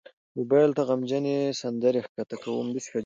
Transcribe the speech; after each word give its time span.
موبایل 0.37 0.71
ته 0.77 0.81
غمجن 0.89 1.25
سندرې 1.61 2.01
ښکته 2.05 2.35
کوم. 2.43 2.67